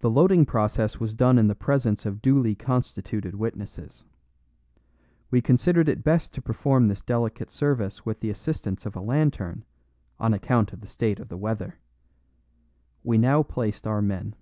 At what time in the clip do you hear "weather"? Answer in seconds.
11.38-11.78